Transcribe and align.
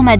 Format. 0.00 0.16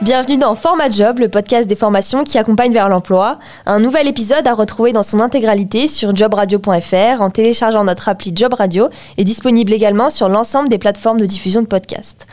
Bienvenue 0.00 0.38
dans 0.38 0.54
Format 0.54 0.88
Job, 0.88 1.18
le 1.18 1.28
podcast 1.28 1.68
des 1.68 1.76
formations 1.76 2.24
qui 2.24 2.38
accompagne 2.38 2.72
vers 2.72 2.88
l'emploi. 2.88 3.38
Un 3.66 3.80
nouvel 3.80 4.08
épisode 4.08 4.48
à 4.48 4.54
retrouver 4.54 4.92
dans 4.92 5.02
son 5.02 5.20
intégralité 5.20 5.88
sur 5.88 6.16
jobradio.fr 6.16 7.20
en 7.20 7.28
téléchargeant 7.28 7.84
notre 7.84 8.08
appli 8.08 8.32
Job 8.34 8.54
Radio 8.54 8.88
et 9.18 9.24
disponible 9.24 9.74
également 9.74 10.08
sur 10.08 10.30
l'ensemble 10.30 10.70
des 10.70 10.78
plateformes 10.78 11.20
de 11.20 11.26
diffusion 11.26 11.60
de 11.60 11.66
podcasts. 11.66 12.26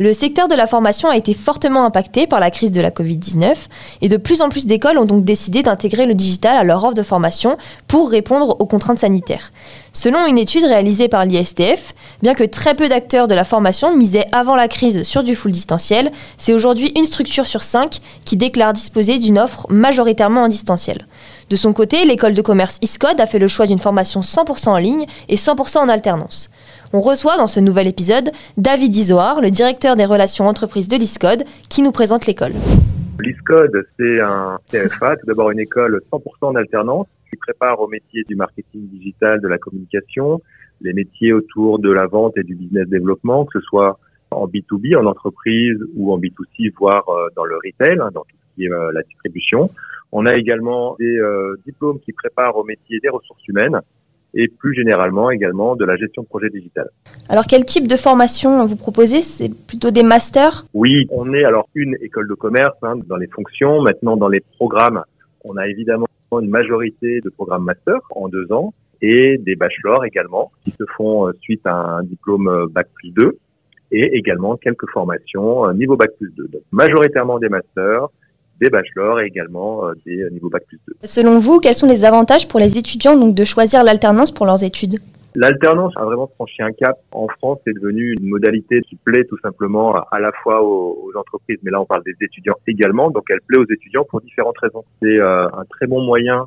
Le 0.00 0.12
secteur 0.12 0.46
de 0.46 0.54
la 0.54 0.68
formation 0.68 1.08
a 1.08 1.16
été 1.16 1.34
fortement 1.34 1.84
impacté 1.84 2.28
par 2.28 2.38
la 2.38 2.52
crise 2.52 2.70
de 2.70 2.80
la 2.80 2.92
Covid-19 2.92 3.54
et 4.00 4.08
de 4.08 4.16
plus 4.16 4.42
en 4.42 4.48
plus 4.48 4.64
d'écoles 4.64 4.96
ont 4.96 5.04
donc 5.04 5.24
décidé 5.24 5.64
d'intégrer 5.64 6.06
le 6.06 6.14
digital 6.14 6.56
à 6.56 6.62
leur 6.62 6.84
offre 6.84 6.94
de 6.94 7.02
formation 7.02 7.56
pour 7.88 8.08
répondre 8.08 8.54
aux 8.60 8.66
contraintes 8.66 9.00
sanitaires. 9.00 9.50
Selon 9.92 10.24
une 10.26 10.38
étude 10.38 10.62
réalisée 10.62 11.08
par 11.08 11.24
l'ISTF, 11.24 11.94
bien 12.22 12.34
que 12.34 12.44
très 12.44 12.76
peu 12.76 12.88
d'acteurs 12.88 13.26
de 13.26 13.34
la 13.34 13.42
formation 13.42 13.96
misaient 13.96 14.26
avant 14.30 14.54
la 14.54 14.68
crise 14.68 15.02
sur 15.02 15.24
du 15.24 15.34
full 15.34 15.50
distanciel, 15.50 16.12
c'est 16.36 16.52
aujourd'hui 16.52 16.92
une 16.96 17.04
structure 17.04 17.48
sur 17.48 17.64
cinq 17.64 17.98
qui 18.24 18.36
déclare 18.36 18.74
disposer 18.74 19.18
d'une 19.18 19.40
offre 19.40 19.66
majoritairement 19.68 20.44
en 20.44 20.48
distanciel. 20.48 21.08
De 21.50 21.56
son 21.56 21.72
côté, 21.72 22.04
l'école 22.04 22.34
de 22.34 22.42
commerce 22.42 22.78
ISCOD 22.82 23.18
a 23.18 23.26
fait 23.26 23.38
le 23.38 23.48
choix 23.48 23.66
d'une 23.66 23.78
formation 23.78 24.20
100% 24.20 24.68
en 24.68 24.76
ligne 24.76 25.06
et 25.30 25.36
100% 25.36 25.78
en 25.78 25.88
alternance. 25.88 26.50
On 26.92 27.00
reçoit 27.00 27.38
dans 27.38 27.46
ce 27.46 27.58
nouvel 27.58 27.86
épisode 27.86 28.28
David 28.58 28.94
Isoard, 28.94 29.40
le 29.40 29.50
directeur 29.50 29.96
des 29.96 30.04
relations 30.04 30.46
entreprises 30.46 30.88
de 30.88 30.96
l'ISCOD, 30.96 31.44
qui 31.70 31.80
nous 31.80 31.90
présente 31.90 32.26
l'école. 32.26 32.52
L'ISCOD, 33.18 33.86
c'est 33.98 34.20
un 34.20 34.58
CFA, 34.70 35.16
tout 35.16 35.26
d'abord 35.26 35.50
une 35.50 35.60
école 35.60 36.02
100% 36.12 36.20
en 36.42 36.54
alternance 36.54 37.06
qui 37.30 37.36
prépare 37.36 37.80
au 37.80 37.88
métier 37.88 38.24
du 38.28 38.36
marketing 38.36 38.86
digital, 38.88 39.40
de 39.40 39.48
la 39.48 39.56
communication, 39.56 40.42
les 40.82 40.92
métiers 40.92 41.32
autour 41.32 41.78
de 41.78 41.90
la 41.90 42.06
vente 42.06 42.36
et 42.36 42.42
du 42.42 42.56
business 42.56 42.86
développement, 42.88 43.46
que 43.46 43.58
ce 43.58 43.64
soit 43.64 43.98
en 44.30 44.46
B2B, 44.46 44.98
en 44.98 45.06
entreprise 45.06 45.78
ou 45.96 46.12
en 46.12 46.18
B2C, 46.18 46.74
voire 46.78 47.08
euh, 47.08 47.28
dans 47.34 47.44
le 47.44 47.56
retail, 47.56 47.98
hein, 48.00 48.10
dans 48.12 48.24
tout 48.24 48.36
ce 48.36 48.54
qui 48.54 48.66
est 48.66 48.70
euh, 48.70 48.92
la 48.92 49.02
distribution. 49.02 49.70
On 50.12 50.26
a 50.26 50.36
également 50.36 50.96
des 50.98 51.18
euh, 51.18 51.56
diplômes 51.66 52.00
qui 52.00 52.12
préparent 52.12 52.56
au 52.56 52.64
métier 52.64 52.98
des 53.00 53.08
ressources 53.08 53.46
humaines, 53.46 53.80
et 54.34 54.48
plus 54.48 54.74
généralement 54.74 55.30
également 55.30 55.76
de 55.76 55.84
la 55.84 55.96
gestion 55.96 56.22
de 56.22 56.28
projet 56.28 56.50
digital. 56.50 56.88
Alors 57.28 57.44
quel 57.48 57.64
type 57.64 57.88
de 57.88 57.96
formation 57.96 58.64
vous 58.64 58.76
proposez? 58.76 59.20
C'est 59.22 59.50
plutôt 59.66 59.90
des 59.90 60.02
masters? 60.02 60.64
Oui, 60.74 61.06
on 61.10 61.32
est 61.32 61.44
alors 61.44 61.68
une 61.74 61.96
école 62.00 62.28
de 62.28 62.34
commerce 62.34 62.76
hein, 62.82 62.94
dans 63.06 63.16
les 63.16 63.26
fonctions. 63.26 63.82
Maintenant 63.82 64.16
dans 64.16 64.28
les 64.28 64.40
programmes, 64.56 65.02
on 65.44 65.56
a 65.56 65.66
évidemment 65.66 66.06
une 66.32 66.50
majorité 66.50 67.20
de 67.20 67.30
programmes 67.30 67.64
master 67.64 67.98
en 68.10 68.28
deux 68.28 68.52
ans 68.52 68.74
et 69.00 69.38
des 69.38 69.56
bachelors 69.56 70.04
également 70.04 70.50
qui 70.64 70.72
se 70.72 70.84
font 70.96 71.28
euh, 71.28 71.32
suite 71.40 71.64
à 71.64 71.74
un 71.74 72.02
diplôme 72.02 72.48
euh, 72.48 72.66
Bac 72.68 72.88
plus 72.94 73.10
2 73.10 73.38
et 73.90 74.18
également 74.18 74.56
quelques 74.56 74.88
formations 74.90 75.72
niveau 75.72 75.96
Bac 75.96 76.10
plus 76.18 76.30
2. 76.36 76.48
Donc 76.48 76.62
majoritairement 76.72 77.38
des 77.38 77.48
masters, 77.48 78.08
des 78.60 78.70
bachelors 78.70 79.20
et 79.20 79.26
également 79.26 79.86
euh, 79.86 79.92
des 80.06 80.22
euh, 80.22 80.30
niveaux 80.30 80.48
bac 80.48 80.64
plus 80.66 80.80
2. 80.88 80.94
Selon 81.04 81.38
vous, 81.38 81.60
quels 81.60 81.74
sont 81.74 81.86
les 81.86 82.04
avantages 82.04 82.48
pour 82.48 82.60
les 82.60 82.76
étudiants 82.78 83.16
donc 83.16 83.34
de 83.34 83.44
choisir 83.44 83.84
l'alternance 83.84 84.32
pour 84.32 84.46
leurs 84.46 84.64
études? 84.64 84.98
L'alternance 85.34 85.92
a 85.96 86.04
vraiment 86.04 86.26
franchi 86.34 86.62
un 86.62 86.72
cap. 86.72 86.98
En 87.12 87.28
France, 87.28 87.58
c'est 87.64 87.74
devenu 87.74 88.14
une 88.18 88.28
modalité 88.28 88.80
qui 88.80 88.96
plaît 88.96 89.24
tout 89.24 89.38
simplement 89.40 89.94
à 90.10 90.18
la 90.18 90.32
fois 90.32 90.64
aux, 90.64 91.12
entreprises, 91.14 91.58
mais 91.62 91.70
là 91.70 91.80
on 91.80 91.84
parle 91.84 92.02
des 92.02 92.14
étudiants 92.20 92.56
également. 92.66 93.10
Donc 93.10 93.24
elle 93.28 93.40
plaît 93.46 93.58
aux 93.58 93.72
étudiants 93.72 94.04
pour 94.08 94.20
différentes 94.20 94.58
raisons. 94.58 94.84
C'est 95.00 95.18
euh, 95.20 95.46
un 95.46 95.64
très 95.70 95.86
bon 95.86 96.02
moyen 96.02 96.46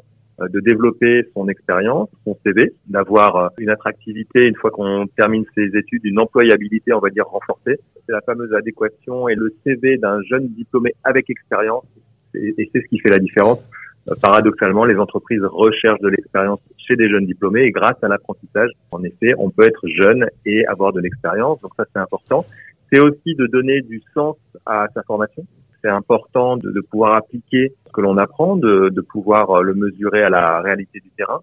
de 0.49 0.59
développer 0.59 1.23
son 1.33 1.47
expérience, 1.47 2.09
son 2.25 2.37
CV, 2.45 2.73
d'avoir 2.87 3.51
une 3.57 3.69
attractivité 3.69 4.47
une 4.47 4.55
fois 4.55 4.71
qu'on 4.71 5.07
termine 5.17 5.45
ses 5.55 5.75
études, 5.77 6.05
une 6.05 6.19
employabilité, 6.19 6.93
on 6.93 6.99
va 6.99 7.09
dire, 7.09 7.25
renforcée. 7.25 7.79
C'est 8.05 8.11
la 8.11 8.21
fameuse 8.21 8.53
adéquation 8.53 9.27
et 9.27 9.35
le 9.35 9.53
CV 9.63 9.97
d'un 9.97 10.21
jeune 10.23 10.47
diplômé 10.49 10.93
avec 11.03 11.29
expérience 11.29 11.85
et, 12.35 12.69
c'est 12.73 12.81
ce 12.81 12.87
qui 12.87 12.99
fait 12.99 13.09
la 13.09 13.19
différence. 13.19 13.59
Euh, 14.09 14.15
paradoxalement, 14.21 14.85
les 14.85 14.97
entreprises 14.97 15.43
recherchent 15.43 16.01
de 16.01 16.09
l'expérience 16.09 16.59
chez 16.77 16.95
des 16.95 17.09
jeunes 17.09 17.25
diplômés 17.25 17.63
et 17.63 17.71
grâce 17.71 18.01
à 18.01 18.07
l'apprentissage, 18.07 18.69
en 18.91 19.03
effet, 19.03 19.33
on 19.37 19.49
peut 19.49 19.65
être 19.65 19.87
jeune 19.87 20.25
et 20.45 20.65
avoir 20.65 20.93
de 20.93 21.01
l'expérience. 21.01 21.61
Donc 21.61 21.71
ça, 21.77 21.85
c'est 21.93 21.99
important. 21.99 22.45
C'est 22.91 22.99
aussi 22.99 23.35
de 23.35 23.45
donner 23.47 23.81
du 23.81 24.01
sens 24.13 24.37
à 24.65 24.87
sa 24.93 25.03
formation. 25.03 25.45
C'est 25.83 25.89
important 25.89 26.57
de, 26.57 26.71
de, 26.71 26.81
pouvoir 26.81 27.15
appliquer 27.15 27.73
que 27.91 28.01
l'on 28.01 28.17
apprend, 28.17 28.55
de, 28.55 29.01
pouvoir 29.01 29.49
euh, 29.51 29.63
le 29.63 29.73
mesurer 29.73 30.23
à 30.23 30.29
la 30.29 30.61
réalité 30.61 30.99
du 30.99 31.09
terrain. 31.11 31.39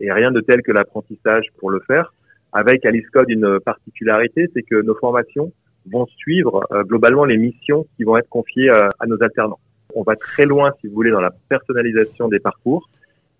Et 0.00 0.12
rien 0.12 0.30
de 0.30 0.40
tel 0.40 0.62
que 0.62 0.72
l'apprentissage 0.72 1.44
pour 1.58 1.70
le 1.70 1.80
faire. 1.80 2.12
Avec 2.52 2.86
Alice 2.86 3.08
Code, 3.10 3.28
une 3.30 3.60
particularité, 3.60 4.48
c'est 4.54 4.62
que 4.62 4.80
nos 4.82 4.94
formations 4.94 5.52
vont 5.90 6.06
suivre 6.06 6.66
euh, 6.72 6.82
globalement 6.84 7.24
les 7.24 7.36
missions 7.36 7.86
qui 7.96 8.04
vont 8.04 8.16
être 8.16 8.28
confiées 8.28 8.70
à 8.70 9.06
nos 9.06 9.22
alternants. 9.22 9.60
On 9.94 10.02
va 10.02 10.16
très 10.16 10.46
loin, 10.46 10.72
si 10.80 10.86
vous 10.86 10.94
voulez, 10.94 11.10
dans 11.10 11.20
la 11.20 11.32
personnalisation 11.48 12.28
des 12.28 12.40
parcours. 12.40 12.88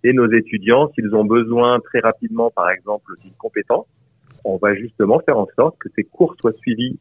Et 0.05 0.13
nos 0.13 0.31
étudiants, 0.31 0.91
s'ils 0.95 1.15
ont 1.15 1.25
besoin 1.25 1.81
très 1.81 2.01
rapidement, 2.01 2.51
par 2.51 2.71
exemple, 2.71 3.13
d'une 3.23 3.33
compétence, 3.33 3.87
on 4.45 4.57
va 4.57 4.75
justement 4.75 5.21
faire 5.21 5.39
en 5.39 5.49
sorte 5.57 5.77
que 5.79 5.89
ces 5.95 6.05
cours 6.05 6.35
soient 6.41 6.53
suivis 6.61 6.99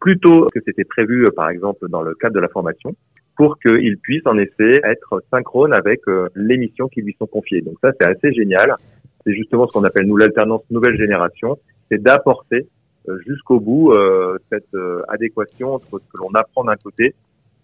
plus 0.00 0.18
tôt 0.18 0.46
que 0.54 0.60
c'était 0.64 0.84
prévu, 0.84 1.26
euh, 1.26 1.30
par 1.30 1.50
exemple, 1.50 1.88
dans 1.88 2.02
le 2.02 2.14
cadre 2.14 2.34
de 2.34 2.40
la 2.40 2.48
formation, 2.48 2.94
pour 3.38 3.58
qu'ils 3.60 3.96
puissent 3.98 4.26
en 4.26 4.36
effet 4.36 4.80
être 4.84 5.22
synchrones 5.30 5.72
avec 5.72 6.00
euh, 6.08 6.28
les 6.34 6.58
missions 6.58 6.88
qui 6.88 7.00
lui 7.00 7.16
sont 7.18 7.26
confiées. 7.26 7.62
Donc 7.62 7.76
ça, 7.82 7.92
c'est 7.98 8.06
assez 8.06 8.34
génial. 8.34 8.74
C'est 9.24 9.32
justement 9.32 9.66
ce 9.66 9.72
qu'on 9.72 9.84
appelle, 9.84 10.06
nous, 10.06 10.18
l'alternance 10.18 10.62
nouvelle 10.70 10.98
génération. 10.98 11.56
C'est 11.90 12.02
d'apporter 12.02 12.66
euh, 13.08 13.18
jusqu'au 13.26 13.60
bout 13.60 13.94
cette 14.50 14.76
adéquation 15.08 15.74
entre 15.74 15.98
ce 15.98 16.12
que 16.12 16.18
l'on 16.18 16.34
apprend 16.34 16.64
d'un 16.64 16.76
côté 16.76 17.14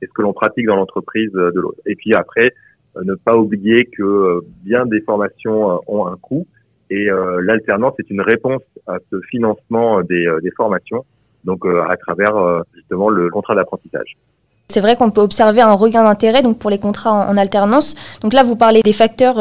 et 0.03 0.07
ce 0.07 0.13
que 0.13 0.23
l'on 0.23 0.33
pratique 0.33 0.67
dans 0.67 0.77
l'entreprise 0.77 1.31
euh, 1.35 1.51
de 1.51 1.61
l'autre. 1.61 1.81
Et 1.87 1.95
puis 1.95 2.15
après, 2.15 2.53
euh, 2.97 3.03
ne 3.05 3.15
pas 3.15 3.37
oublier 3.37 3.87
que 3.87 4.03
euh, 4.03 4.41
bien 4.63 4.87
des 4.87 5.01
formations 5.01 5.81
ont 5.87 6.07
un 6.07 6.17
coût 6.17 6.47
et 6.91 7.09
l'alternance 7.41 7.95
est 7.99 8.09
une 8.11 8.21
réponse 8.21 8.63
à 8.87 8.99
ce 9.11 9.19
financement 9.31 10.03
des, 10.03 10.29
des 10.43 10.51
formations, 10.51 11.05
donc 11.43 11.65
à 11.67 11.97
travers 11.97 12.63
justement 12.75 13.09
le 13.09 13.31
contrat 13.31 13.55
d'apprentissage. 13.57 14.15
C'est 14.69 14.81
vrai 14.81 14.97
qu'on 14.97 15.11
peut 15.11 15.21
observer 15.21 15.61
un 15.61 15.75
regain 15.75 16.05
d'intérêt 16.05 16.43
donc 16.43 16.59
pour 16.59 16.71
les 16.71 16.79
contrats 16.79 17.13
en, 17.13 17.37
alternance. 17.37 17.95
Donc 18.23 18.33
là, 18.33 18.43
vous 18.43 18.57
parlez 18.57 18.83
des 18.83 18.93
facteurs 18.93 19.37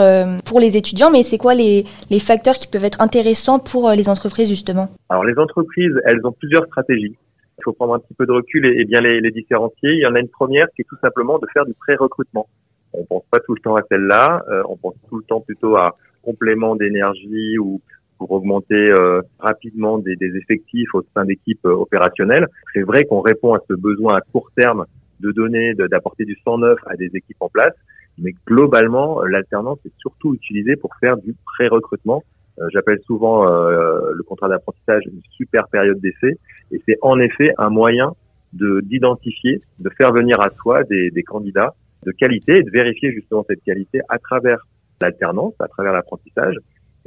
pour 0.46 0.60
les 0.60 0.78
étudiants, 0.78 1.12
mais 1.12 1.24
c'est 1.24 1.38
quoi 1.38 1.54
les, 1.54 1.86
les, 2.10 2.20
facteurs 2.20 2.56
qui 2.56 2.68
peuvent 2.68 2.84
être 2.84 3.02
intéressants 3.02 3.60
pour 3.60 3.90
les 3.92 4.10
entreprises 4.10 4.50
justement? 4.50 4.90
Alors 5.10 5.24
les 5.24 5.38
entreprises, 5.38 5.94
elles 6.06 6.20
ont 6.26 6.34
plusieurs 6.34 6.66
stratégies. 6.66 7.16
Il 7.60 7.64
faut 7.64 7.74
prendre 7.74 7.94
un 7.94 8.00
petit 8.00 8.14
peu 8.14 8.26
de 8.26 8.32
recul 8.32 8.66
et, 8.66 8.84
bien 8.86 9.00
les, 9.00 9.22
les, 9.22 9.32
différencier. 9.32 9.94
Il 9.94 10.00
y 10.00 10.06
en 10.06 10.16
a 10.16 10.20
une 10.20 10.30
première 10.30 10.68
qui 10.76 10.82
est 10.82 10.86
tout 10.88 10.98
simplement 11.02 11.40
de 11.40 11.48
faire 11.54 11.66
du 11.66 11.74
pré-recrutement. 11.74 12.48
On 12.94 13.06
pense 13.06 13.24
pas 13.32 13.40
tout 13.40 13.54
le 13.56 13.62
temps 13.62 13.76
à 13.76 13.82
celle-là, 13.90 14.44
euh, 14.50 14.64
on 14.70 14.76
pense 14.76 14.96
tout 15.10 15.18
le 15.18 15.24
temps 15.24 15.42
plutôt 15.42 15.76
à 15.76 15.96
complément 16.22 16.76
d'énergie 16.76 17.58
ou 17.58 17.82
pour 18.18 18.32
augmenter 18.32 18.76
euh, 18.76 19.22
rapidement 19.40 19.98
des, 19.98 20.16
des, 20.16 20.36
effectifs 20.38 20.94
au 20.94 21.04
sein 21.14 21.26
d'équipes 21.26 21.66
euh, 21.66 21.74
opérationnelles. 21.74 22.48
C'est 22.74 22.84
vrai 22.84 23.06
qu'on 23.06 23.22
répond 23.22 23.54
à 23.54 23.60
ce 23.68 23.74
besoin 23.74 24.14
à 24.14 24.22
court 24.22 24.50
terme 24.56 24.86
de 25.20 25.32
donner, 25.32 25.74
d'apporter 25.74 26.26
du 26.26 26.38
sang 26.44 26.58
neuf 26.58 26.80
à 26.88 26.96
des 26.96 27.10
équipes 27.14 27.42
en 27.42 27.50
place, 27.50 27.74
mais 28.18 28.34
globalement, 28.46 29.24
l'alternance 29.24 29.80
est 29.86 29.94
surtout 30.00 30.36
utilisée 30.36 30.76
pour 30.76 30.92
faire 31.00 31.18
du 31.18 31.36
pré-recrutement. 31.46 32.24
Euh, 32.60 32.68
j'appelle 32.72 33.00
souvent 33.06 33.50
euh, 33.50 34.12
le 34.14 34.24
contrat 34.24 34.48
d'apprentissage 34.48 35.04
une 35.06 35.22
super 35.32 35.68
période 35.68 36.00
d'essai, 36.00 36.38
et 36.72 36.82
c'est 36.86 36.98
en 37.02 37.20
effet 37.20 37.54
un 37.58 37.70
moyen 37.70 38.14
de 38.54 38.82
d'identifier, 38.82 39.62
de 39.80 39.90
faire 39.98 40.14
venir 40.14 40.40
à 40.40 40.50
soi 40.52 40.84
des, 40.84 41.10
des 41.10 41.24
candidats 41.24 41.74
de 42.06 42.12
qualité 42.12 42.60
et 42.60 42.64
de 42.64 42.70
vérifier 42.70 43.12
justement 43.12 43.44
cette 43.48 43.64
qualité 43.64 44.02
à 44.10 44.20
travers 44.20 44.68
l'alternance, 45.02 45.54
à 45.60 45.68
travers 45.68 45.94
l'apprentissage. 45.94 46.56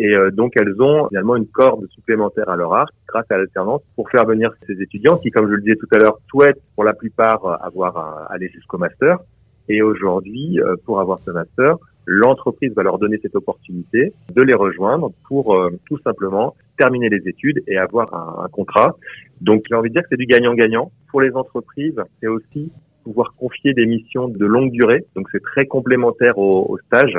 Et 0.06 0.14
euh, 0.14 0.30
donc 0.30 0.52
elles 0.60 0.80
ont 0.80 1.08
finalement 1.08 1.36
une 1.36 1.46
corde 1.46 1.86
supplémentaire 1.88 2.48
à 2.48 2.56
leur 2.56 2.72
arc 2.74 2.92
grâce 3.08 3.26
à 3.30 3.38
l'alternance 3.38 3.82
pour 3.94 4.10
faire 4.10 4.24
venir 4.24 4.50
ces 4.66 4.80
étudiants 4.80 5.16
qui, 5.16 5.30
comme 5.30 5.48
je 5.48 5.54
le 5.54 5.62
disais 5.62 5.76
tout 5.76 5.88
à 5.92 5.98
l'heure, 5.98 6.18
souhaitent 6.30 6.62
pour 6.74 6.84
la 6.84 6.92
plupart 6.92 7.40
avoir 7.62 7.96
un, 7.96 8.26
aller 8.34 8.48
jusqu'au 8.48 8.78
master. 8.78 9.18
Et 9.68 9.82
aujourd'hui, 9.82 10.60
pour 10.84 11.00
avoir 11.00 11.18
ce 11.24 11.32
master, 11.32 11.76
l'entreprise 12.06 12.72
va 12.74 12.84
leur 12.84 12.98
donner 12.98 13.18
cette 13.20 13.34
opportunité 13.34 14.12
de 14.34 14.42
les 14.42 14.54
rejoindre 14.54 15.12
pour 15.28 15.54
euh, 15.54 15.70
tout 15.86 15.98
simplement 15.98 16.54
terminer 16.78 17.08
les 17.08 17.28
études 17.28 17.62
et 17.66 17.76
avoir 17.76 18.14
un, 18.14 18.48
contrat. 18.48 18.96
Donc 19.40 19.64
j'ai 19.68 19.74
envie 19.74 19.90
de 19.90 19.94
dire 19.94 20.02
que 20.02 20.08
c'est 20.10 20.16
du 20.16 20.26
gagnant-gagnant. 20.26 20.92
Pour 21.10 21.20
les 21.20 21.32
entreprises, 21.32 22.00
c'est 22.20 22.28
aussi 22.28 22.70
pouvoir 23.02 23.34
confier 23.36 23.74
des 23.74 23.86
missions 23.86 24.28
de 24.28 24.46
longue 24.46 24.70
durée. 24.70 25.04
Donc 25.16 25.28
c'est 25.32 25.42
très 25.42 25.66
complémentaire 25.66 26.38
au, 26.38 26.66
au 26.70 26.78
stage. 26.86 27.18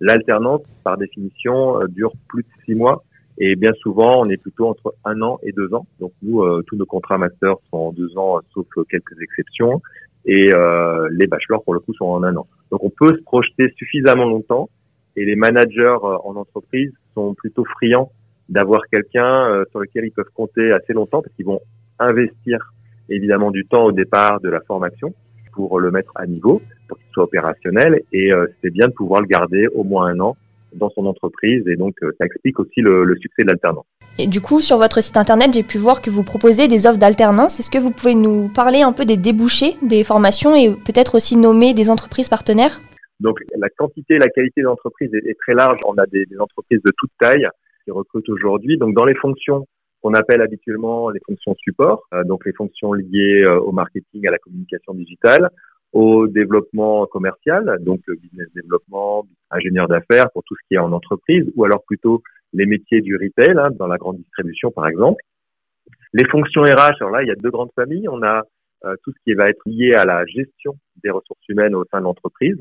L'alternance, 0.00 0.62
par 0.82 0.96
définition, 0.96 1.80
euh, 1.80 1.86
dure 1.88 2.12
plus 2.28 2.42
de 2.42 2.48
six 2.64 2.74
mois. 2.74 3.04
Et 3.38 3.56
bien 3.56 3.72
souvent, 3.82 4.22
on 4.24 4.30
est 4.30 4.36
plutôt 4.36 4.68
entre 4.68 4.94
un 5.04 5.20
an 5.22 5.38
et 5.42 5.52
deux 5.52 5.74
ans. 5.74 5.86
Donc 5.98 6.12
nous, 6.22 6.42
euh, 6.42 6.62
tous 6.66 6.76
nos 6.76 6.86
contrats 6.86 7.18
master 7.18 7.56
sont 7.70 7.78
en 7.78 7.92
deux 7.92 8.16
ans, 8.16 8.40
sauf 8.52 8.66
quelques 8.88 9.20
exceptions 9.20 9.80
et 10.24 10.52
euh, 10.54 11.08
les 11.12 11.26
bachelors 11.26 11.62
pour 11.64 11.74
le 11.74 11.80
coup 11.80 11.92
sont 11.94 12.06
en 12.06 12.22
un 12.22 12.36
an. 12.36 12.46
Donc 12.70 12.82
on 12.82 12.90
peut 12.90 13.14
se 13.16 13.22
projeter 13.22 13.72
suffisamment 13.76 14.24
longtemps 14.24 14.68
et 15.16 15.24
les 15.24 15.36
managers 15.36 15.96
euh, 16.02 16.16
en 16.24 16.36
entreprise 16.36 16.92
sont 17.14 17.34
plutôt 17.34 17.64
friands 17.76 18.10
d'avoir 18.48 18.82
quelqu'un 18.90 19.48
euh, 19.50 19.64
sur 19.70 19.80
lequel 19.80 20.06
ils 20.06 20.12
peuvent 20.12 20.30
compter 20.34 20.72
assez 20.72 20.92
longtemps 20.92 21.22
parce 21.22 21.34
qu'ils 21.36 21.46
vont 21.46 21.60
investir 21.98 22.72
évidemment 23.08 23.50
du 23.50 23.66
temps 23.66 23.84
au 23.84 23.92
départ 23.92 24.40
de 24.40 24.48
la 24.48 24.60
formation 24.62 25.14
pour 25.54 25.80
le 25.80 25.90
mettre 25.90 26.12
à 26.16 26.26
niveau, 26.26 26.60
pour 26.88 26.98
qu'il 26.98 27.06
soit 27.12 27.24
opérationnel. 27.24 28.02
Et 28.12 28.32
euh, 28.32 28.46
c'est 28.62 28.70
bien 28.70 28.86
de 28.86 28.92
pouvoir 28.92 29.20
le 29.20 29.26
garder 29.26 29.66
au 29.68 29.84
moins 29.84 30.06
un 30.06 30.20
an 30.20 30.36
dans 30.74 30.90
son 30.90 31.06
entreprise. 31.06 31.66
Et 31.68 31.76
donc, 31.76 31.94
euh, 32.02 32.12
ça 32.18 32.26
explique 32.26 32.58
aussi 32.58 32.80
le, 32.80 33.04
le 33.04 33.16
succès 33.16 33.42
de 33.42 33.48
l'alternance. 33.48 33.86
Et 34.18 34.26
du 34.26 34.40
coup, 34.40 34.60
sur 34.60 34.78
votre 34.78 35.02
site 35.02 35.16
internet, 35.16 35.52
j'ai 35.52 35.62
pu 35.62 35.78
voir 35.78 36.02
que 36.02 36.10
vous 36.10 36.22
proposez 36.22 36.68
des 36.68 36.86
offres 36.86 36.98
d'alternance. 36.98 37.58
Est-ce 37.58 37.70
que 37.70 37.78
vous 37.78 37.90
pouvez 37.90 38.14
nous 38.14 38.48
parler 38.48 38.82
un 38.82 38.92
peu 38.92 39.04
des 39.04 39.16
débouchés 39.16 39.74
des 39.82 40.04
formations 40.04 40.54
et 40.54 40.70
peut-être 40.70 41.16
aussi 41.16 41.36
nommer 41.36 41.74
des 41.74 41.90
entreprises 41.90 42.28
partenaires? 42.28 42.80
Donc, 43.20 43.38
la 43.56 43.68
quantité 43.70 44.14
et 44.14 44.18
la 44.18 44.28
qualité 44.28 44.62
d'entreprise 44.62 45.10
est, 45.14 45.28
est, 45.28 45.36
très 45.38 45.54
large. 45.54 45.78
On 45.86 45.94
a 45.94 46.06
des, 46.06 46.26
des 46.26 46.38
entreprises 46.38 46.80
de 46.84 46.92
toute 46.96 47.10
taille 47.20 47.46
qui 47.84 47.90
recrutent 47.90 48.28
aujourd'hui. 48.28 48.76
Donc, 48.76 48.94
dans 48.94 49.04
les 49.04 49.14
fonctions 49.14 49.66
qu'on 50.04 50.12
appelle 50.12 50.42
habituellement 50.42 51.08
les 51.08 51.20
fonctions 51.26 51.54
support, 51.54 52.06
euh, 52.12 52.24
donc 52.24 52.44
les 52.44 52.52
fonctions 52.52 52.92
liées 52.92 53.42
euh, 53.46 53.58
au 53.58 53.72
marketing, 53.72 54.26
à 54.26 54.30
la 54.30 54.38
communication 54.38 54.92
digitale, 54.92 55.48
au 55.94 56.26
développement 56.26 57.06
commercial, 57.06 57.78
donc 57.80 58.02
business 58.20 58.48
développement, 58.54 59.26
ingénieur 59.50 59.88
d'affaires 59.88 60.30
pour 60.32 60.42
tout 60.44 60.54
ce 60.56 60.68
qui 60.68 60.74
est 60.74 60.78
en 60.78 60.92
entreprise, 60.92 61.50
ou 61.56 61.64
alors 61.64 61.82
plutôt 61.84 62.22
les 62.52 62.66
métiers 62.66 63.00
du 63.00 63.16
retail, 63.16 63.56
hein, 63.56 63.70
dans 63.78 63.86
la 63.86 63.96
grande 63.96 64.18
distribution 64.18 64.70
par 64.70 64.88
exemple. 64.88 65.22
Les 66.12 66.26
fonctions 66.28 66.62
RH, 66.62 66.96
alors 67.00 67.10
là, 67.10 67.22
il 67.22 67.28
y 67.28 67.32
a 67.32 67.36
deux 67.36 67.50
grandes 67.50 67.72
familles. 67.74 68.06
On 68.08 68.22
a 68.22 68.42
euh, 68.84 68.94
tout 69.04 69.12
ce 69.12 69.18
qui 69.24 69.32
va 69.32 69.48
être 69.48 69.62
lié 69.64 69.94
à 69.94 70.04
la 70.04 70.26
gestion 70.26 70.76
des 71.02 71.10
ressources 71.10 71.48
humaines 71.48 71.74
au 71.74 71.84
sein 71.90 72.00
de 72.00 72.04
l'entreprise, 72.04 72.58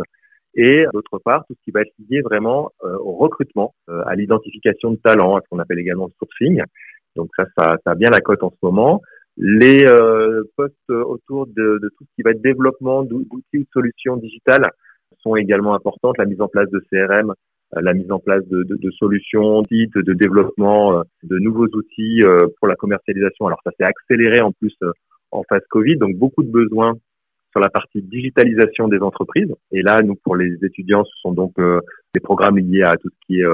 et 0.56 0.86
d'autre 0.94 1.20
part, 1.20 1.44
tout 1.48 1.56
ce 1.56 1.64
qui 1.66 1.72
va 1.72 1.82
être 1.82 1.94
lié 2.10 2.22
vraiment 2.22 2.72
au 2.84 3.14
recrutement, 3.14 3.74
à 3.88 4.14
l'identification 4.14 4.92
de 4.92 4.98
talents, 4.98 5.36
à 5.36 5.42
ce 5.42 5.48
qu'on 5.50 5.58
appelle 5.58 5.80
également 5.80 6.06
le 6.06 6.14
sourcing. 6.20 6.62
Donc 7.16 7.30
ça, 7.36 7.46
ça, 7.58 7.76
ça 7.84 7.92
a 7.92 7.96
bien 7.96 8.10
la 8.10 8.22
cote 8.22 8.44
en 8.44 8.50
ce 8.50 8.58
moment. 8.64 9.02
Les 9.38 9.86
euh, 9.86 10.44
postes 10.56 10.90
autour 10.90 11.48
de, 11.48 11.80
de, 11.82 11.90
tout 11.98 12.06
ce 12.06 12.16
qui 12.16 12.22
va 12.22 12.32
être 12.32 12.42
développement 12.42 13.04
d'outils 13.04 13.58
ou 13.58 13.60
de 13.60 13.68
solutions 13.74 14.18
digitales 14.18 14.66
sont 15.24 15.36
également 15.36 15.74
importantes. 15.74 16.18
La 16.18 16.26
mise 16.26 16.42
en 16.42 16.48
place 16.48 16.70
de 16.70 16.80
CRM, 16.92 17.34
euh, 17.76 17.82
la 17.82 17.94
mise 17.94 18.12
en 18.12 18.20
place 18.20 18.46
de, 18.48 18.64
de, 18.64 18.76
de 18.76 18.92
solutions 18.92 19.62
dites 19.64 19.98
de 19.98 20.14
développement 20.14 21.00
euh, 21.00 21.04
de 21.24 21.40
nouveaux 21.40 21.68
outils 21.68 22.22
euh, 22.24 22.48
pour 22.60 22.68
la 22.68 22.76
commercialisation. 22.76 23.48
Alors 23.48 23.60
ça 23.64 23.72
s'est 23.78 23.86
accéléré 23.86 24.42
en 24.42 24.52
plus 24.52 24.76
en 25.32 25.44
phase 25.50 25.64
Covid, 25.70 25.98
donc 25.98 26.16
beaucoup 26.16 26.44
de 26.44 26.52
besoins 26.52 26.94
sur 27.52 27.60
la 27.60 27.70
partie 27.70 28.02
digitalisation 28.02 28.88
des 28.88 29.00
entreprises. 29.00 29.52
Et 29.72 29.82
là, 29.82 30.02
nous, 30.02 30.16
pour 30.16 30.36
les 30.36 30.54
étudiants, 30.64 31.04
ce 31.04 31.14
sont 31.22 31.32
donc 31.32 31.54
des 31.58 32.20
programmes 32.20 32.58
liés 32.58 32.84
à 32.84 32.96
tout 32.96 33.10
ce 33.10 33.26
qui 33.28 33.42
est 33.42 33.46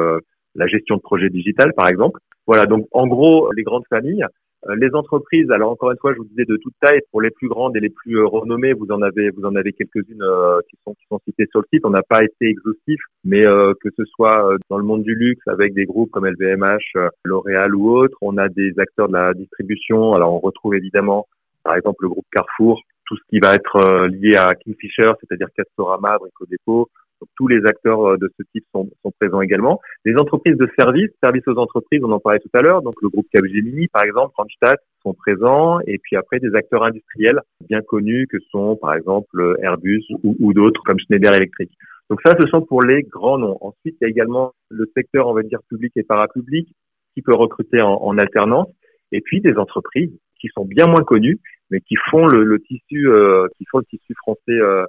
la 0.56 0.68
gestion 0.68 0.96
de 0.96 1.02
projets 1.02 1.30
digital, 1.30 1.74
par 1.74 1.90
exemple. 1.90 2.20
Voilà, 2.50 2.66
donc 2.66 2.88
en 2.94 3.06
gros, 3.06 3.52
les 3.56 3.62
grandes 3.62 3.86
familles. 3.92 4.26
Euh, 4.68 4.76
les 4.76 4.90
entreprises, 4.96 5.52
alors 5.52 5.70
encore 5.70 5.92
une 5.92 6.00
fois, 6.00 6.14
je 6.14 6.18
vous 6.18 6.26
disais 6.26 6.46
de 6.46 6.58
toute 6.58 6.74
taille. 6.82 7.00
Pour 7.12 7.22
les 7.22 7.30
plus 7.30 7.48
grandes 7.48 7.78
et 7.78 7.80
les 7.80 7.92
plus 7.92 8.18
euh, 8.18 8.26
renommées, 8.26 8.74
vous 8.74 8.88
en 8.90 9.04
avez, 9.04 9.30
vous 9.30 9.46
en 9.46 9.56
avez 9.56 9.72
quelques-unes 9.72 10.24
euh, 10.24 10.60
qui 10.68 10.76
sont 10.84 10.96
qui 10.96 11.26
citées 11.26 11.46
sur 11.52 11.60
le 11.60 11.68
site. 11.72 11.86
On 11.86 11.92
n'a 11.92 12.02
pas 12.02 12.24
été 12.24 12.48
exhaustif, 12.48 13.00
mais 13.24 13.44
que 13.44 13.90
ce 13.96 14.04
soit 14.06 14.58
dans 14.68 14.80
le 14.80 14.84
monde 14.84 15.04
du 15.04 15.14
luxe 15.14 15.48
avec 15.48 15.76
des 15.76 15.86
groupes 15.86 16.10
comme 16.10 16.26
LVMH, 16.26 16.98
L'Oréal 17.24 17.76
ou 17.76 17.92
autres, 17.92 18.18
on 18.22 18.36
a 18.38 18.50
des 18.50 18.74
acteurs 18.80 19.10
de 19.10 19.14
la 19.14 19.36
distribution. 19.36 20.14
Alors 20.14 20.34
on 20.34 20.40
retrouve 20.40 20.74
évidemment, 20.74 21.28
par 21.64 21.76
exemple, 21.76 22.00
le 22.02 22.10
groupe 22.10 22.26
Carrefour, 22.32 22.82
tout 23.06 23.16
ce 23.16 23.22
qui 23.30 23.40
va 23.40 23.54
être 23.54 24.08
lié 24.08 24.38
à 24.38 24.56
Kingfisher, 24.56 25.12
c'est-à-dire 25.20 25.50
Castorama, 25.56 26.18
Brico 26.18 26.48
Dépôt, 26.48 26.90
tous 27.38 27.48
les 27.48 27.64
acteurs 27.66 28.06
euh, 28.06 28.18
de 28.18 28.32
ce 28.38 28.44
type 28.54 28.66
sont, 28.74 28.90
sont, 29.04 29.12
présents 29.20 29.42
également. 29.42 29.80
Les 30.06 30.16
entreprises 30.16 30.58
de 30.58 30.70
services, 30.78 31.10
services 31.22 31.48
aux 31.48 31.58
entreprises, 31.58 32.02
on 32.04 32.12
en 32.12 32.20
parlait 32.20 32.40
tout 32.40 32.50
à 32.54 32.62
l'heure. 32.62 32.82
Donc 32.82 32.96
le 33.02 33.10
groupe 33.10 33.28
Capgemini, 33.34 33.88
par 33.88 34.04
exemple, 34.04 34.34
Randstad, 34.38 34.78
sont 35.04 35.14
présents. 35.14 35.80
Et 35.88 35.98
puis 35.98 36.16
après, 36.16 36.40
des 36.40 36.54
acteurs 36.56 36.84
industriels 36.84 37.42
bien 37.68 37.82
connus 37.82 38.28
que 38.28 38.38
sont, 38.52 38.76
par 38.76 38.94
exemple, 38.94 39.56
Airbus 39.62 40.04
ou, 40.24 40.36
ou 40.40 40.54
d'autres 40.54 40.82
comme 40.84 41.00
Schneider 41.00 41.34
Electric. 41.34 41.72
Donc 42.10 42.20
ça, 42.26 42.34
ce 42.40 42.48
sont 42.48 42.62
pour 42.62 42.84
les 42.84 43.04
grands 43.04 43.38
noms. 43.38 43.58
Ensuite, 43.62 43.96
il 44.02 44.04
y 44.04 44.06
a 44.06 44.10
également 44.10 44.54
le 44.70 44.90
secteur, 44.96 45.28
on 45.28 45.34
va 45.34 45.44
dire, 45.44 45.60
public 45.70 45.92
et 45.96 46.04
parapublic 46.04 46.68
qui 47.14 47.22
peut 47.22 47.36
recruter 47.36 47.82
en, 47.82 47.94
en 47.94 48.18
alternance. 48.18 48.68
Et 49.12 49.22
puis 49.22 49.42
des 49.42 49.56
entreprises 49.58 50.12
qui 50.40 50.48
sont 50.56 50.66
bien 50.66 50.88
moins 50.88 51.04
connues, 51.04 51.40
mais 51.70 51.82
qui 51.82 51.96
font 52.10 52.26
le, 52.26 52.44
le 52.44 52.60
tissu, 52.60 53.10
euh, 53.10 53.48
qui 53.58 53.66
font 53.70 53.80
le 53.80 53.86
tissu 53.86 54.14
français 54.16 54.40
euh, 54.50 54.86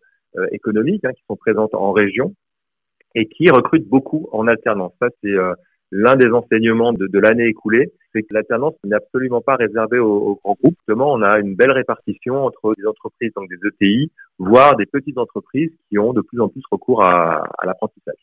économiques 0.52 1.04
hein, 1.04 1.12
qui 1.12 1.22
sont 1.28 1.36
présentes 1.36 1.74
en 1.74 1.92
région 1.92 2.34
et 3.14 3.26
qui 3.26 3.50
recrutent 3.50 3.88
beaucoup 3.88 4.28
en 4.32 4.46
alternance. 4.46 4.92
Ça, 5.00 5.08
c'est 5.22 5.30
euh, 5.30 5.52
l'un 5.90 6.16
des 6.16 6.30
enseignements 6.30 6.92
de, 6.92 7.06
de 7.06 7.18
l'année 7.18 7.46
écoulée, 7.46 7.92
c'est 8.12 8.22
que 8.22 8.32
l'alternance 8.32 8.74
n'est 8.84 8.96
absolument 8.96 9.40
pas 9.40 9.56
réservée 9.56 9.98
aux, 9.98 10.18
aux, 10.18 10.34
grands 10.36 10.56
groupes. 10.62 10.76
Justement, 10.80 11.12
on 11.12 11.22
a 11.22 11.38
une 11.38 11.54
belle 11.54 11.72
répartition 11.72 12.44
entre 12.44 12.74
des 12.76 12.86
entreprises, 12.86 13.32
donc 13.34 13.48
des 13.48 13.68
ETI, 13.68 14.10
voire 14.38 14.76
des 14.76 14.86
petites 14.86 15.18
entreprises 15.18 15.70
qui 15.88 15.98
ont 15.98 16.12
de 16.12 16.20
plus 16.20 16.40
en 16.40 16.48
plus 16.48 16.62
recours 16.70 17.04
à, 17.04 17.44
à 17.58 17.66
l'apprentissage. 17.66 18.18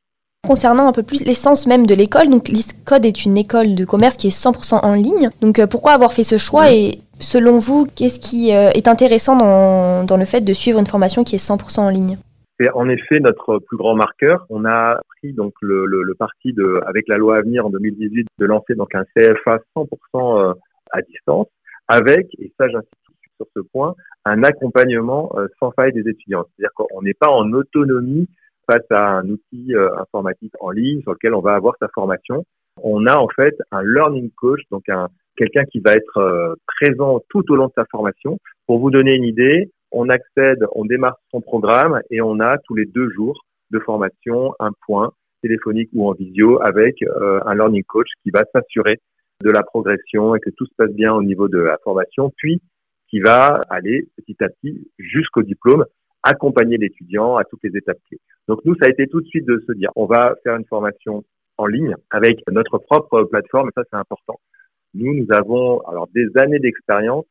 Concernant 0.45 0.87
un 0.87 0.93
peu 0.93 1.03
plus 1.03 1.25
l'essence 1.25 1.67
même 1.67 1.85
de 1.85 1.93
l'école, 1.93 2.29
donc 2.29 2.47
l'ISCODE 2.47 3.05
est 3.05 3.25
une 3.25 3.37
école 3.37 3.75
de 3.75 3.83
commerce 3.83 4.15
qui 4.15 4.27
est 4.27 4.45
100% 4.45 4.79
en 4.81 4.93
ligne. 4.93 5.29
Donc 5.41 5.59
euh, 5.59 5.67
pourquoi 5.67 5.91
avoir 5.91 6.13
fait 6.13 6.23
ce 6.23 6.37
choix 6.37 6.71
et 6.71 6.99
selon 7.19 7.57
vous, 7.57 7.85
qu'est-ce 7.95 8.19
qui 8.19 8.53
euh, 8.53 8.69
est 8.71 8.87
intéressant 8.87 9.37
dans, 9.37 10.03
dans 10.03 10.17
le 10.17 10.25
fait 10.25 10.41
de 10.41 10.53
suivre 10.53 10.79
une 10.79 10.85
formation 10.85 11.23
qui 11.23 11.35
est 11.35 11.45
100% 11.45 11.79
en 11.79 11.89
ligne? 11.89 12.17
C'est 12.59 12.69
en 12.71 12.89
effet 12.89 13.19
notre 13.19 13.59
plus 13.59 13.77
grand 13.77 13.95
marqueur. 13.95 14.45
On 14.49 14.65
a 14.65 14.99
pris 15.17 15.33
donc 15.33 15.53
le, 15.61 16.13
parti 16.17 16.53
de, 16.53 16.81
avec 16.87 17.07
la 17.07 17.17
loi 17.17 17.37
à 17.37 17.41
venir 17.41 17.65
en 17.65 17.69
2018 17.69 18.27
de 18.39 18.45
lancer 18.45 18.75
donc 18.75 18.95
un 18.95 19.03
CFA 19.15 19.59
100% 19.75 19.87
euh, 20.15 20.53
à 20.91 21.01
distance, 21.01 21.47
avec 21.87 22.27
et 22.39 22.51
ça 22.57 22.67
j'insiste 22.69 22.93
sur 23.35 23.45
ce 23.55 23.59
point, 23.59 23.93
un 24.25 24.41
accompagnement 24.43 25.31
sans 25.59 25.71
faille 25.71 25.93
des 25.93 26.09
étudiants. 26.09 26.43
C'est-à-dire 26.43 26.73
qu'on 26.73 27.03
n'est 27.03 27.13
pas 27.13 27.29
en 27.29 27.51
autonomie 27.53 28.27
face 28.69 28.85
à 28.91 29.17
un 29.17 29.29
outil 29.29 29.73
euh, 29.73 29.89
informatique 29.99 30.53
en 30.59 30.71
ligne 30.71 31.01
sur 31.01 31.13
lequel 31.13 31.33
on 31.33 31.41
va 31.41 31.55
avoir 31.55 31.75
sa 31.79 31.87
formation. 31.89 32.45
On 32.83 33.05
a 33.07 33.15
en 33.15 33.27
fait 33.29 33.55
un 33.71 33.81
learning 33.81 34.29
coach, 34.31 34.61
donc 34.71 34.87
un 34.89 35.07
quelqu'un 35.37 35.63
qui 35.65 35.79
va 35.79 35.93
être 35.93 36.17
euh, 36.17 36.55
présent 36.65 37.21
tout 37.29 37.43
au 37.51 37.55
long 37.55 37.67
de 37.67 37.73
sa 37.75 37.85
formation. 37.85 38.37
Pour 38.65 38.79
vous 38.79 38.91
donner 38.91 39.15
une 39.15 39.23
idée, 39.23 39.71
on 39.91 40.09
accède, 40.09 40.65
on 40.73 40.85
démarre 40.85 41.17
son 41.31 41.41
programme 41.41 42.01
et 42.09 42.21
on 42.21 42.39
a 42.39 42.57
tous 42.65 42.75
les 42.75 42.85
deux 42.85 43.09
jours 43.11 43.45
de 43.71 43.79
formation 43.79 44.53
un 44.59 44.71
point 44.85 45.11
téléphonique 45.41 45.89
ou 45.93 46.07
en 46.09 46.13
visio 46.13 46.61
avec 46.61 47.01
euh, 47.03 47.39
un 47.45 47.55
learning 47.55 47.83
coach 47.83 48.07
qui 48.23 48.31
va 48.31 48.43
s'assurer 48.53 48.99
de 49.41 49.49
la 49.51 49.63
progression 49.63 50.35
et 50.35 50.39
que 50.39 50.49
tout 50.49 50.65
se 50.65 50.73
passe 50.75 50.91
bien 50.91 51.13
au 51.13 51.21
niveau 51.21 51.47
de 51.47 51.59
la 51.59 51.77
formation, 51.83 52.31
puis 52.37 52.61
qui 53.09 53.19
va 53.19 53.61
aller 53.69 54.07
petit 54.17 54.35
à 54.43 54.49
petit 54.49 54.89
jusqu'au 54.97 55.43
diplôme 55.43 55.85
accompagner 56.23 56.77
l'étudiant 56.77 57.37
à 57.37 57.43
toutes 57.43 57.63
les 57.63 57.77
étapes 57.77 57.99
clés. 58.07 58.19
Donc 58.47 58.59
nous, 58.65 58.75
ça 58.75 58.87
a 58.87 58.89
été 58.89 59.07
tout 59.07 59.21
de 59.21 59.27
suite 59.27 59.45
de 59.45 59.63
se 59.65 59.71
dire, 59.73 59.91
on 59.95 60.05
va 60.05 60.35
faire 60.43 60.55
une 60.55 60.65
formation 60.65 61.23
en 61.57 61.67
ligne 61.67 61.95
avec 62.09 62.39
notre 62.51 62.77
propre 62.79 63.23
plateforme, 63.23 63.69
et 63.69 63.71
ça 63.75 63.83
c'est 63.89 63.97
important. 63.97 64.39
Nous, 64.93 65.13
nous 65.13 65.27
avons 65.31 65.79
alors 65.81 66.07
des 66.13 66.27
années 66.41 66.59
d'expérience 66.59 67.25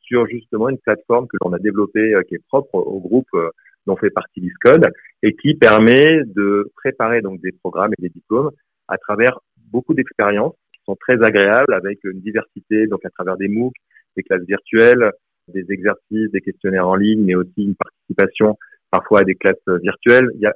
sur 0.00 0.26
justement 0.26 0.68
une 0.68 0.78
plateforme 0.78 1.26
que 1.28 1.36
l'on 1.42 1.52
a 1.52 1.58
développée 1.58 2.14
euh, 2.14 2.22
qui 2.22 2.34
est 2.34 2.44
propre 2.48 2.74
au 2.74 3.00
groupe 3.00 3.28
euh, 3.34 3.50
dont 3.86 3.96
fait 3.96 4.10
partie 4.10 4.40
l'ISCODE 4.40 4.88
et 5.22 5.34
qui 5.36 5.54
permet 5.54 6.22
de 6.24 6.70
préparer 6.76 7.22
donc 7.22 7.40
des 7.40 7.52
programmes 7.52 7.92
et 7.98 8.02
des 8.02 8.08
diplômes 8.08 8.50
à 8.88 8.98
travers 8.98 9.38
beaucoup 9.70 9.94
d'expériences 9.94 10.54
qui 10.74 10.80
sont 10.84 10.96
très 10.96 11.22
agréables 11.22 11.72
avec 11.72 12.02
une 12.04 12.20
diversité 12.20 12.86
donc 12.86 13.04
à 13.04 13.10
travers 13.10 13.36
des 13.36 13.48
MOOC, 13.48 13.72
des 14.16 14.22
classes 14.22 14.42
virtuelles, 14.42 15.12
des 15.48 15.64
exercices, 15.70 16.30
des 16.32 16.40
questionnaires 16.40 16.88
en 16.88 16.96
ligne, 16.96 17.24
mais 17.24 17.34
aussi 17.34 17.64
une 17.64 17.76
participation 17.76 18.56
parfois 18.90 19.20
à 19.20 19.24
des 19.24 19.34
classes 19.34 19.56
virtuelles. 19.82 20.30
Il 20.34 20.40
y 20.40 20.46
a 20.46 20.54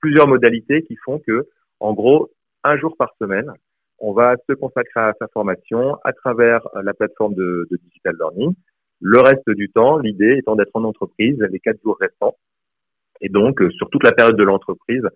plusieurs 0.00 0.28
modalités 0.28 0.82
qui 0.82 0.96
font 1.04 1.18
que, 1.18 1.48
en 1.80 1.92
gros, 1.94 2.30
un 2.64 2.76
jour 2.76 2.96
par 2.96 3.14
semaine, 3.20 3.52
on 4.00 4.12
va 4.12 4.36
se 4.48 4.54
consacrer 4.54 5.00
à 5.00 5.12
sa 5.18 5.28
formation 5.28 5.96
à 6.04 6.12
travers 6.12 6.60
la 6.82 6.94
plateforme 6.94 7.34
de, 7.34 7.66
de 7.70 7.76
digital 7.84 8.16
learning. 8.18 8.54
Le 9.00 9.20
reste 9.20 9.48
du 9.50 9.70
temps, 9.70 9.98
l'idée 9.98 10.36
étant 10.38 10.56
d'être 10.56 10.74
en 10.74 10.84
entreprise 10.84 11.38
les 11.38 11.60
quatre 11.60 11.80
jours 11.82 11.96
restants. 12.00 12.36
Et 13.20 13.28
donc, 13.28 13.60
sur 13.76 13.88
toute 13.90 14.04
la 14.04 14.12
période 14.12 14.36
de 14.36 14.42
l'entreprise 14.42 15.06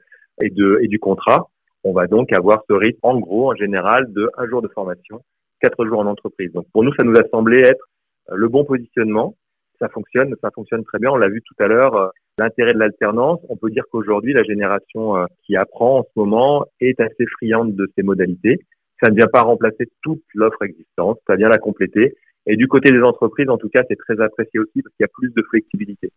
et, 0.41 0.53
et 0.81 0.88
du 0.88 0.99
contrat, 0.99 1.49
on 1.85 1.93
va 1.93 2.07
donc 2.07 2.33
avoir 2.33 2.62
ce 2.69 2.73
rythme, 2.75 3.00
en 3.03 3.19
gros, 3.19 3.53
en 3.53 3.55
général, 3.55 4.11
de 4.12 4.31
un 4.38 4.47
jour 4.47 4.62
de 4.62 4.69
formation, 4.69 5.23
quatre 5.61 5.85
jours 5.87 6.00
en 6.00 6.07
entreprise. 6.07 6.53
Donc, 6.53 6.67
pour 6.73 6.83
nous, 6.83 6.95
ça 6.95 7.05
nous 7.05 7.17
a 7.17 7.29
semblé 7.31 7.61
être 7.61 7.88
euh, 8.31 8.37
le 8.37 8.49
bon 8.49 8.64
positionnement, 8.64 9.35
ça 9.79 9.88
fonctionne, 9.88 10.35
ça 10.41 10.50
fonctionne 10.50 10.85
très 10.85 10.99
bien. 10.99 11.11
On 11.11 11.17
l'a 11.17 11.29
vu 11.29 11.43
tout 11.43 11.62
à 11.62 11.67
l'heure, 11.67 11.95
euh, 11.95 12.09
l'intérêt 12.38 12.75
de 12.75 12.79
l'alternance. 12.79 13.41
On 13.49 13.57
peut 13.57 13.71
dire 13.71 13.85
qu'aujourd'hui, 13.91 14.33
la 14.33 14.43
génération 14.43 15.17
euh, 15.17 15.26
qui 15.45 15.57
apprend 15.57 16.00
en 16.00 16.03
ce 16.03 16.11
moment 16.17 16.67
est 16.81 17.00
assez 17.00 17.26
friande 17.38 17.75
de 17.75 17.87
ces 17.97 18.03
modalités. 18.03 18.59
Ça 19.03 19.11
ne 19.11 19.17
vient 19.17 19.26
pas 19.26 19.43
remplacer 19.43 19.87
toute 20.03 20.23
l'offre 20.35 20.62
existante, 20.62 21.19
ça 21.26 21.37
vient 21.37 21.49
la 21.49 21.59
compléter. 21.59 22.14
Et 22.47 22.57
du 22.57 22.69
côté 22.69 22.91
des 22.91 23.00
entreprises, 23.00 23.49
en 23.49 23.59
tout 23.59 23.69
cas, 23.69 23.83
c'est 23.88 23.97
très 23.97 24.21
apprécié 24.21 24.61
aussi 24.61 24.83
parce 24.83 24.95
qu'il 24.95 25.05
y 25.05 25.05
a 25.05 25.12
plus 25.12 25.33
de 25.35 25.43
flexibilité. 25.50 26.11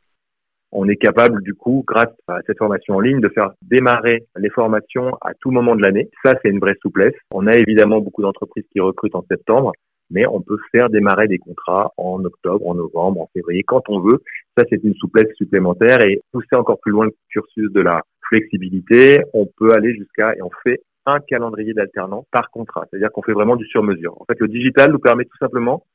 On 0.74 0.90
est 0.90 0.98
capable, 0.98 1.42
du 1.44 1.54
coup, 1.54 1.86
grâce 1.88 2.14
à 2.28 2.40
cette 2.46 2.58
formation 2.58 2.96
en 2.96 3.00
ligne, 3.00 3.22
de 3.22 3.30
faire 3.30 3.52
démarrer 3.62 4.26
les 4.36 4.50
formations 4.50 5.16
à 5.22 5.34
tout 5.40 5.50
moment 5.50 5.76
de 5.76 5.82
l'année. 5.82 6.10
Ça, 6.26 6.34
c'est 6.42 6.50
une 6.50 6.60
vraie 6.60 6.76
souplesse. 6.82 7.16
On 7.32 7.48
a 7.48 7.56
évidemment 7.58 8.02
beaucoup 8.02 8.22
d'entreprises 8.22 8.66
qui 8.72 8.82
recrutent 8.82 9.16
en 9.16 9.26
septembre 9.30 9.72
mais 10.10 10.26
on 10.28 10.42
peut 10.42 10.58
faire 10.72 10.90
démarrer 10.90 11.28
des 11.28 11.38
contrats 11.38 11.92
en 11.98 12.24
octobre, 12.24 12.68
en 12.68 12.76
novembre, 12.76 13.22
en 13.22 13.30
février, 13.34 13.64
quand 13.64 13.84
on 13.90 14.00
veut. 14.00 14.22
Ça, 14.58 14.64
c'est 14.70 14.84
une 14.84 14.96
souplesse 14.96 15.34
supplémentaire 15.36 16.04
et 16.04 16.22
pousser 16.32 16.56
encore 16.56 16.80
plus 16.80 16.92
loin 16.92 17.06
le 17.06 17.14
cursus 17.30 17.72
de 17.72 17.82
la 17.82 18.02
flexibilité, 18.28 19.22
on 19.34 19.46
peut 19.46 19.72
aller 19.74 19.96
jusqu'à, 19.96 20.36
et 20.36 20.42
on 20.42 20.50
fait 20.64 20.82
un 21.06 21.20
calendrier 21.20 21.74
d'alternance 21.74 22.26
par 22.32 22.50
contrat. 22.52 22.86
C'est-à-dire 22.90 23.12
qu'on 23.12 23.22
fait 23.22 23.34
vraiment 23.34 23.56
du 23.56 23.66
sur-mesure. 23.66 24.20
En 24.20 24.26
fait, 24.26 24.40
le 24.40 24.48
digital 24.48 24.92
nous 24.92 25.00
permet 25.00 25.24
tout 25.24 25.38
simplement 25.40 25.86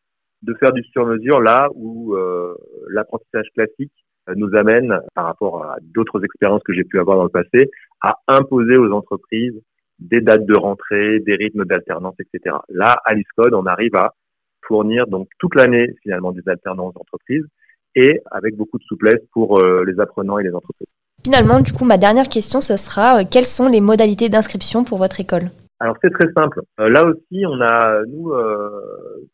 de 0.43 0.55
faire 0.55 0.73
du 0.73 0.83
sur-mesure 0.85 1.41
là 1.41 1.69
où 1.75 2.15
euh, 2.15 2.55
l'apprentissage 2.89 3.47
classique 3.55 3.93
euh, 4.29 4.35
nous 4.37 4.51
amène, 4.57 4.99
par 5.15 5.27
rapport 5.27 5.65
à 5.65 5.77
d'autres 5.81 6.25
expériences 6.25 6.63
que 6.65 6.73
j'ai 6.73 6.85
pu 6.85 6.99
avoir 6.99 7.19
dans 7.19 7.25
le 7.25 7.29
passé, 7.29 7.71
à 8.01 8.19
imposer 8.29 8.77
aux 8.79 8.91
entreprises 8.93 9.61
des 10.03 10.21
dates 10.21 10.47
de 10.47 10.57
rentrée, 10.57 11.21
des 11.21 11.35
rythmes 11.35 11.65
d'alternance, 11.65 12.15
etc. 12.19 12.57
Là, 12.69 12.97
à 13.05 13.15
l'ISCODE, 13.15 13.55
on 13.55 13.67
arrive 13.67 13.95
à 13.97 14.15
fournir 14.67 15.07
donc 15.07 15.29
toute 15.39 15.55
l'année 15.55 15.87
finalement 16.03 16.33
des 16.33 16.43
alternances 16.47 16.95
d'entreprise 16.95 17.45
et 17.95 18.21
avec 18.31 18.57
beaucoup 18.57 18.79
de 18.79 18.85
souplesse 18.85 19.21
pour 19.33 19.59
euh, 19.59 19.85
les 19.85 20.01
apprenants 20.01 20.39
et 20.39 20.45
les 20.45 20.55
entreprises. 20.55 20.89
Finalement, 21.25 21.61
du 21.61 21.73
coup, 21.73 21.85
ma 21.85 21.99
dernière 21.99 22.29
question, 22.29 22.61
ce 22.61 22.77
sera 22.77 23.21
euh, 23.21 23.25
quelles 23.31 23.45
sont 23.45 23.69
les 23.69 23.81
modalités 23.81 24.29
d'inscription 24.29 24.85
pour 24.85 24.99
votre 24.99 25.21
école? 25.21 25.51
Alors 25.81 25.97
c'est 26.01 26.13
très 26.13 26.31
simple. 26.37 26.63
Euh, 26.81 26.89
là 26.89 27.05
aussi, 27.05 27.45
on 27.47 27.61
a 27.61 28.05
nous 28.07 28.33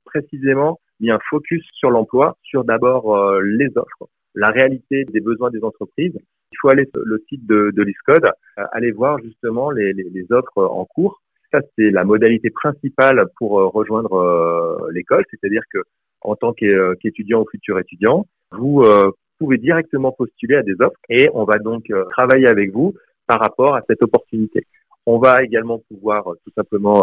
précisément 0.04 0.80
mis 1.00 1.10
un 1.10 1.18
focus 1.30 1.64
sur 1.72 1.90
l'emploi, 1.90 2.36
sur 2.42 2.64
d'abord 2.64 3.14
les 3.40 3.68
offres, 3.76 4.08
la 4.34 4.50
réalité 4.50 5.04
des 5.04 5.20
besoins 5.20 5.50
des 5.50 5.62
entreprises. 5.62 6.16
Il 6.58 6.68
faut 6.68 6.68
aller 6.70 6.88
sur 6.92 7.02
le 7.04 7.22
site 7.28 7.46
de, 7.46 7.70
de 7.74 7.82
l'ISCODE, 7.82 8.30
aller 8.72 8.90
voir 8.90 9.18
justement 9.22 9.70
les, 9.70 9.94
offres 10.30 10.64
en 10.64 10.84
cours. 10.84 11.20
Ça, 11.52 11.60
c'est 11.76 11.90
la 11.90 12.04
modalité 12.04 12.50
principale 12.50 13.26
pour 13.36 13.52
rejoindre 13.72 14.90
l'école, 14.92 15.24
c'est-à-dire 15.30 15.62
que 15.72 15.78
en 16.20 16.36
tant 16.36 16.52
qu'étudiant 16.52 17.42
ou 17.42 17.46
futur 17.50 17.78
étudiant, 17.78 18.26
vous 18.52 18.82
euh, 18.82 19.10
pouvez 19.38 19.58
directement 19.58 20.12
postuler 20.12 20.56
à 20.56 20.62
des 20.62 20.74
offres 20.80 20.98
et 21.08 21.28
on 21.34 21.44
va 21.44 21.58
donc 21.58 21.90
euh, 21.90 22.04
travailler 22.10 22.48
avec 22.48 22.72
vous 22.72 22.94
par 23.26 23.40
rapport 23.40 23.74
à 23.76 23.82
cette 23.88 24.02
opportunité. 24.02 24.66
On 25.06 25.18
va 25.18 25.42
également 25.42 25.80
pouvoir 25.88 26.28
euh, 26.28 26.34
tout 26.44 26.52
simplement 26.54 27.02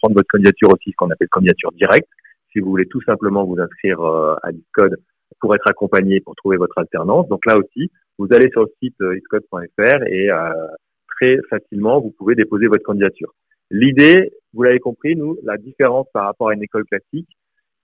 prendre 0.00 0.14
votre 0.14 0.28
candidature 0.28 0.70
aussi, 0.70 0.90
ce 0.90 0.96
qu'on 0.96 1.10
appelle 1.10 1.28
candidature 1.28 1.72
directe. 1.72 2.08
Si 2.52 2.60
vous 2.60 2.70
voulez 2.70 2.86
tout 2.86 3.02
simplement 3.02 3.44
vous 3.44 3.60
inscrire 3.60 4.00
à 4.00 4.50
Discode 4.50 4.96
pour 5.40 5.54
être 5.54 5.68
accompagné 5.68 6.20
pour 6.20 6.34
trouver 6.36 6.56
votre 6.56 6.78
alternance. 6.78 7.28
Donc 7.28 7.44
là 7.44 7.56
aussi, 7.58 7.90
vous 8.18 8.28
allez 8.30 8.48
sur 8.50 8.62
le 8.62 8.68
site 8.82 8.96
iscode.fr 9.00 10.02
et 10.06 10.28
très 11.16 11.38
facilement, 11.48 12.00
vous 12.00 12.10
pouvez 12.10 12.34
déposer 12.34 12.66
votre 12.66 12.84
candidature. 12.84 13.32
L'idée, 13.70 14.32
vous 14.52 14.62
l'avez 14.62 14.78
compris, 14.78 15.16
nous, 15.16 15.38
la 15.42 15.56
différence 15.56 16.06
par 16.12 16.26
rapport 16.26 16.50
à 16.50 16.54
une 16.54 16.62
école 16.62 16.84
classique, 16.84 17.28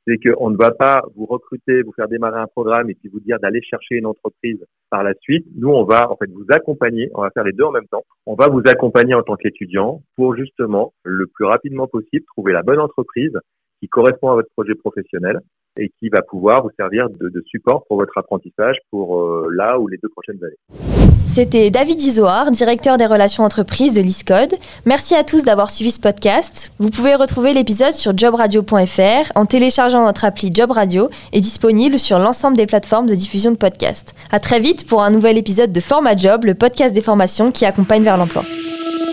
c'est 0.07 0.19
qu'on 0.19 0.51
ne 0.51 0.57
va 0.57 0.73
pas 0.73 1.03
vous 1.15 1.27
recruter, 1.27 1.83
vous 1.83 1.93
faire 1.93 2.09
démarrer 2.09 2.41
un 2.41 2.47
programme 2.47 2.91
et 2.91 2.95
puis 2.95 3.09
vous 3.09 3.21
dire 3.21 3.39
d'aller 3.39 3.63
chercher 3.63 3.97
une 3.97 4.07
entreprise 4.07 4.65
par 4.91 5.03
la 5.03 5.15
suite. 5.21 5.47
Nous, 5.55 5.69
on 5.69 5.85
va 5.85 6.11
en 6.11 6.17
fait 6.17 6.31
vous 6.31 6.47
accompagner, 6.51 7.11
on 7.15 7.23
va 7.23 7.31
faire 7.31 7.45
les 7.45 7.53
deux 7.53 7.65
en 7.65 7.71
même 7.71 7.87
temps. 7.87 8.05
On 8.27 8.35
va 8.35 8.49
vous 8.49 8.63
accompagner 8.67 9.15
en 9.15 9.23
tant 9.23 9.37
qu'étudiant 9.37 10.03
pour 10.17 10.35
justement 10.37 10.93
le 11.05 11.27
plus 11.27 11.45
rapidement 11.45 11.87
possible 11.87 12.25
trouver 12.27 12.53
la 12.53 12.63
bonne 12.63 12.81
entreprise 12.81 13.37
qui 13.81 13.89
correspond 13.89 14.31
à 14.31 14.35
votre 14.35 14.51
projet 14.51 14.75
professionnel 14.75 15.39
et 15.79 15.91
qui 15.99 16.09
va 16.09 16.23
pouvoir 16.23 16.63
vous 16.63 16.71
servir 16.77 17.09
de, 17.11 17.43
support 17.47 17.85
pour 17.87 17.99
votre 17.99 18.17
apprentissage 18.17 18.77
pour 18.91 19.21
euh, 19.21 19.49
là 19.55 19.79
ou 19.79 19.89
les 19.89 19.99
deux 20.03 20.09
prochaines 20.09 20.39
années. 20.43 20.91
C'était 21.27 21.71
David 21.71 22.01
Isoard, 22.01 22.51
directeur 22.51 22.99
des 22.99 23.07
relations 23.07 23.45
entreprises 23.45 23.95
de 23.95 24.03
l'ISCODE. 24.03 24.55
Merci 24.85 25.15
à 25.15 25.25
tous 25.25 25.45
d'avoir 25.45 25.71
suivi 25.71 25.91
ce 25.91 26.01
podcast. 26.01 26.73
Vous 26.79 26.91
pouvez 26.91 27.15
retrouver 27.15 27.55
l'épisode 27.55 27.93
sur 27.93 28.17
jobradio.fr 28.17 29.33
en 29.35 29.47
téléchargeant 29.47 30.05
notre 30.05 30.27
appli 30.27 30.51
Job 30.53 30.73
Radio 30.73 31.09
et 31.33 31.41
disponible 31.41 31.99
sur 31.99 32.19
l'ensemble 32.19 32.57
des 32.57 32.67
plateformes 32.67 33.07
de 33.07 33.15
diffusion 33.15 33.51
de 33.51 33.57
podcasts. 33.57 34.15
À 34.31 34.41
très 34.41 34.61
vite 34.61 34.87
pour 34.87 35.03
un 35.03 35.11
nouvel 35.11 35.39
épisode 35.39 35.73
de 35.73 35.81
Format 35.81 36.17
Job, 36.17 36.45
le 36.45 36.55
podcast 36.55 36.95
des 36.95 37.01
formations 37.01 37.51
qui 37.51 37.65
accompagne 37.65 38.03
vers 38.03 38.19
l'emploi. 38.19 38.43